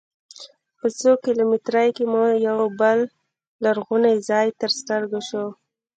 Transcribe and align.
په 0.79 0.87
څو 0.99 1.11
کیلومترۍ 1.25 1.89
کې 1.97 2.03
مو 2.11 2.23
یوه 2.47 2.67
بل 2.79 2.99
لرغونی 3.63 4.15
ځاې 4.29 4.47
تر 4.59 4.71
سترګو 4.79 5.19
سو. 5.29 5.45